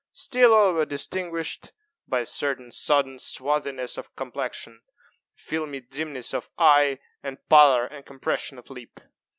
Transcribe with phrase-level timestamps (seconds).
[0.13, 1.73] Still all were distinguished
[2.07, 4.87] by a certain sodden swarthiness of complexion, a
[5.39, 8.99] filmy dimness of eye, and pallor and compression of lip.